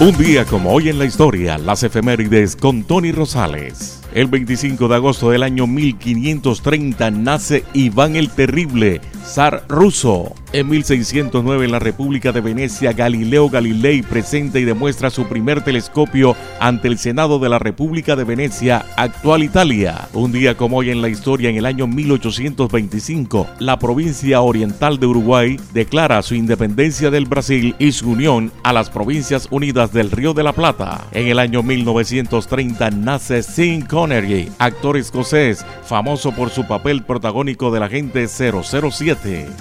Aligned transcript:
Un 0.00 0.18
día 0.18 0.44
como 0.44 0.72
hoy 0.72 0.88
en 0.88 0.98
la 0.98 1.04
historia, 1.04 1.56
las 1.56 1.84
efemérides 1.84 2.56
con 2.56 2.82
Tony 2.82 3.12
Rosales. 3.12 4.00
El 4.12 4.26
25 4.26 4.88
de 4.88 4.94
agosto 4.96 5.30
del 5.30 5.44
año 5.44 5.68
1530 5.68 7.12
nace 7.12 7.64
Iván 7.74 8.16
el 8.16 8.28
Terrible, 8.28 9.00
zar 9.24 9.64
ruso. 9.68 10.34
En 10.52 10.68
1609 10.68 11.64
en 11.64 11.72
la 11.72 11.80
República 11.80 12.30
de 12.30 12.40
Venecia, 12.40 12.92
Galileo 12.92 13.48
Galilei 13.48 14.02
presenta 14.02 14.60
y 14.60 14.64
demuestra 14.64 15.10
su 15.10 15.24
primer 15.24 15.64
telescopio 15.64 16.36
ante 16.60 16.86
el 16.86 16.98
Senado 16.98 17.40
de 17.40 17.48
la 17.48 17.58
República 17.58 18.14
de 18.14 18.22
Venecia, 18.22 18.86
actual 18.96 19.42
Italia. 19.42 20.08
Un 20.12 20.30
día 20.30 20.56
como 20.56 20.76
hoy 20.76 20.90
en 20.90 21.02
la 21.02 21.08
historia, 21.08 21.50
en 21.50 21.56
el 21.56 21.66
año 21.66 21.88
1825, 21.88 23.48
la 23.58 23.80
provincia 23.80 24.42
oriental 24.42 25.00
de 25.00 25.06
Uruguay 25.06 25.56
declara 25.72 26.22
su 26.22 26.36
independencia 26.36 27.10
del 27.10 27.26
Brasil 27.26 27.74
y 27.80 27.90
su 27.90 28.10
unión 28.10 28.52
a 28.62 28.72
las 28.72 28.90
Provincias 28.90 29.48
Unidas 29.50 29.92
del 29.92 30.12
Río 30.12 30.34
de 30.34 30.44
la 30.44 30.52
Plata. 30.52 31.08
En 31.10 31.26
el 31.26 31.40
año 31.40 31.64
1930 31.64 32.90
nace 32.90 33.42
Sean 33.42 33.82
Connery, 33.82 34.52
actor 34.58 34.96
escocés, 34.96 35.66
famoso 35.84 36.30
por 36.30 36.50
su 36.50 36.68
papel 36.68 37.02
protagónico 37.02 37.72
del 37.72 37.82
agente 37.82 38.28
007. 38.28 39.13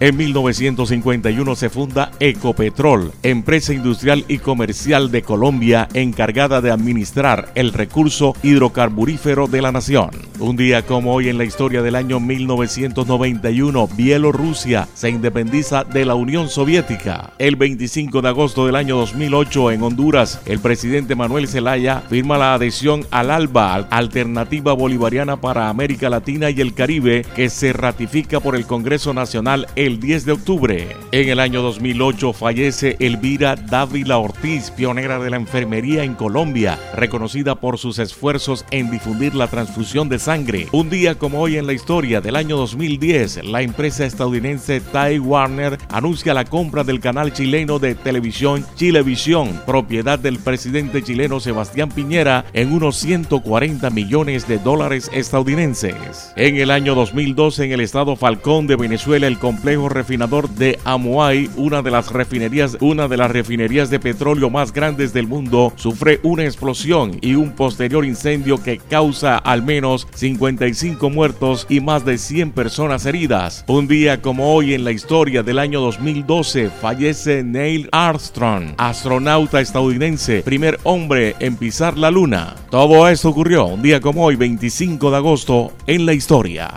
En 0.00 0.16
1951 0.16 1.56
se 1.56 1.70
funda 1.70 2.10
Ecopetrol, 2.20 3.12
empresa 3.22 3.72
industrial 3.72 4.24
y 4.28 4.38
comercial 4.38 5.10
de 5.10 5.22
Colombia 5.22 5.88
encargada 5.94 6.60
de 6.60 6.70
administrar 6.70 7.52
el 7.54 7.72
recurso 7.72 8.34
hidrocarburífero 8.42 9.46
de 9.46 9.62
la 9.62 9.72
nación. 9.72 10.10
Un 10.38 10.54
día 10.54 10.84
como 10.84 11.14
hoy 11.14 11.30
en 11.30 11.38
la 11.38 11.44
historia 11.44 11.80
del 11.80 11.94
año 11.94 12.20
1991, 12.20 13.88
Bielorrusia 13.96 14.86
se 14.92 15.08
independiza 15.08 15.82
de 15.82 16.04
la 16.04 16.14
Unión 16.14 16.50
Soviética. 16.50 17.30
El 17.38 17.56
25 17.56 18.20
de 18.20 18.28
agosto 18.28 18.66
del 18.66 18.76
año 18.76 18.98
2008 18.98 19.70
en 19.70 19.82
Honduras, 19.82 20.42
el 20.44 20.58
presidente 20.58 21.14
Manuel 21.14 21.48
Zelaya 21.48 22.02
firma 22.10 22.36
la 22.36 22.52
adhesión 22.52 23.06
al 23.10 23.30
ALBA, 23.30 23.86
Alternativa 23.88 24.74
Bolivariana 24.74 25.40
para 25.40 25.70
América 25.70 26.10
Latina 26.10 26.50
y 26.50 26.60
el 26.60 26.74
Caribe, 26.74 27.24
que 27.34 27.48
se 27.48 27.72
ratifica 27.72 28.38
por 28.38 28.56
el 28.56 28.66
Congreso 28.66 29.14
Nacional 29.14 29.66
el 29.74 30.00
10 30.00 30.26
de 30.26 30.32
octubre. 30.32 30.96
En 31.12 31.30
el 31.30 31.40
año 31.40 31.62
2008 31.62 32.34
fallece 32.34 32.96
Elvira 33.00 33.56
Dávila 33.56 34.18
Ortiz, 34.18 34.70
pionera 34.70 35.18
de 35.18 35.30
la 35.30 35.36
enfermería 35.36 36.04
en 36.04 36.14
Colombia, 36.14 36.78
reconocida 36.94 37.54
por 37.54 37.78
sus 37.78 37.98
esfuerzos 37.98 38.66
en 38.70 38.90
difundir 38.90 39.34
la 39.34 39.48
transfusión 39.48 40.10
de 40.10 40.25
sangre. 40.26 40.66
Un 40.72 40.90
día 40.90 41.14
como 41.14 41.40
hoy 41.40 41.56
en 41.56 41.68
la 41.68 41.72
historia 41.72 42.20
del 42.20 42.34
año 42.34 42.56
2010, 42.56 43.44
la 43.44 43.62
empresa 43.62 44.04
estadounidense 44.04 44.80
Ty 44.80 45.20
Warner 45.20 45.78
anuncia 45.88 46.34
la 46.34 46.44
compra 46.44 46.82
del 46.82 46.98
canal 46.98 47.32
chileno 47.32 47.78
de 47.78 47.94
televisión 47.94 48.66
Chilevisión, 48.74 49.62
propiedad 49.64 50.18
del 50.18 50.40
presidente 50.40 51.04
chileno 51.04 51.38
Sebastián 51.38 51.90
Piñera, 51.90 52.44
en 52.54 52.72
unos 52.72 52.96
140 52.96 53.88
millones 53.90 54.48
de 54.48 54.58
dólares 54.58 55.08
estadounidenses. 55.12 56.32
En 56.34 56.56
el 56.56 56.72
año 56.72 56.96
2012, 56.96 57.66
en 57.66 57.72
el 57.72 57.80
estado 57.80 58.16
Falcón 58.16 58.66
de 58.66 58.74
Venezuela, 58.74 59.28
el 59.28 59.38
complejo 59.38 59.88
refinador 59.88 60.48
de 60.48 60.80
Amoay, 60.82 61.48
una 61.54 61.82
de 61.82 61.92
las 61.92 62.10
refinerías, 62.10 62.76
una 62.80 63.06
de 63.06 63.16
las 63.16 63.30
refinerías 63.30 63.90
de 63.90 64.00
petróleo 64.00 64.50
más 64.50 64.72
grandes 64.72 65.12
del 65.12 65.28
mundo, 65.28 65.72
sufre 65.76 66.18
una 66.24 66.42
explosión 66.44 67.16
y 67.20 67.36
un 67.36 67.52
posterior 67.52 68.04
incendio 68.04 68.60
que 68.60 68.78
causa 68.78 69.38
al 69.38 69.62
menos 69.62 70.08
55 70.16 71.10
muertos 71.10 71.66
y 71.68 71.80
más 71.80 72.04
de 72.04 72.18
100 72.18 72.52
personas 72.52 73.06
heridas. 73.06 73.64
Un 73.68 73.86
día 73.86 74.22
como 74.22 74.54
hoy 74.54 74.74
en 74.74 74.84
la 74.84 74.92
historia 74.92 75.42
del 75.42 75.58
año 75.58 75.80
2012 75.80 76.70
fallece 76.70 77.44
Neil 77.44 77.88
Armstrong, 77.92 78.74
astronauta 78.78 79.60
estadounidense, 79.60 80.42
primer 80.42 80.80
hombre 80.84 81.36
en 81.38 81.56
pisar 81.56 81.98
la 81.98 82.10
luna. 82.10 82.56
Todo 82.70 83.08
esto 83.08 83.28
ocurrió 83.28 83.66
un 83.66 83.82
día 83.82 84.00
como 84.00 84.24
hoy, 84.24 84.36
25 84.36 85.10
de 85.10 85.16
agosto, 85.16 85.72
en 85.86 86.06
la 86.06 86.14
historia. 86.14 86.76